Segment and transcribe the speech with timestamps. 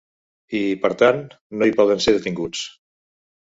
[0.59, 1.19] I, per tant,
[1.59, 2.65] no hi poden ser detinguts.